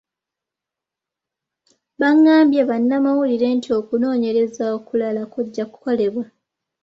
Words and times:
Baagambye 1.99 2.61
bannamawulire 2.69 3.47
nti 3.57 3.69
okunoonyereza 3.79 4.63
okulala 4.77 5.21
kujja 5.33 5.63
kukolebwa. 5.71 6.25